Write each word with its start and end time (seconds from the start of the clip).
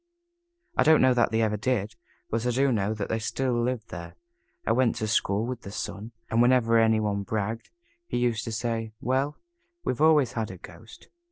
I 0.75 0.81
don't 0.81 1.03
know 1.03 1.13
that 1.13 1.29
they 1.29 1.43
ever 1.43 1.57
did, 1.57 1.93
but 2.31 2.47
I 2.47 2.49
do 2.49 2.71
know 2.71 2.95
that 2.95 3.07
they 3.07 3.19
still 3.19 3.53
live 3.53 3.85
there. 3.89 4.15
I 4.65 4.71
went 4.71 4.95
to 4.95 5.05
school 5.05 5.45
with 5.45 5.61
the 5.61 5.69
son, 5.69 6.11
and 6.27 6.41
whenever 6.41 6.79
any 6.79 6.99
one 6.99 7.21
bragged, 7.21 7.69
he 8.07 8.17
used 8.17 8.43
to 8.45 8.51
say, 8.51 8.93
"Well, 8.99 9.37
we've 9.83 10.01
always 10.01 10.31
had 10.31 10.49
a 10.49 10.57
ghost. 10.57 11.07